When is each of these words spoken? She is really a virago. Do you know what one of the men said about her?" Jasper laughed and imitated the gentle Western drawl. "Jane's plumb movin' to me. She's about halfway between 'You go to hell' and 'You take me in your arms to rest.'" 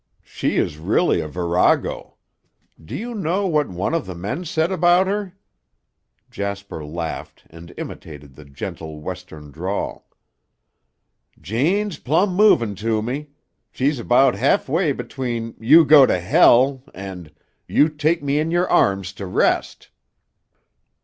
She 0.23 0.57
is 0.57 0.79
really 0.79 1.21
a 1.21 1.27
virago. 1.27 2.15
Do 2.83 2.95
you 2.95 3.13
know 3.13 3.45
what 3.45 3.69
one 3.69 3.93
of 3.93 4.07
the 4.07 4.15
men 4.15 4.45
said 4.45 4.71
about 4.71 5.05
her?" 5.05 5.37
Jasper 6.31 6.83
laughed 6.83 7.43
and 7.51 7.71
imitated 7.77 8.33
the 8.33 8.43
gentle 8.45 8.99
Western 8.99 9.51
drawl. 9.51 10.09
"Jane's 11.39 11.99
plumb 11.99 12.33
movin' 12.35 12.73
to 12.77 13.03
me. 13.03 13.29
She's 13.71 13.99
about 13.99 14.33
halfway 14.33 14.91
between 14.91 15.53
'You 15.59 15.85
go 15.85 16.07
to 16.07 16.19
hell' 16.19 16.81
and 16.95 17.31
'You 17.67 17.87
take 17.87 18.23
me 18.23 18.39
in 18.39 18.49
your 18.49 18.67
arms 18.71 19.13
to 19.13 19.27
rest.'" 19.27 19.89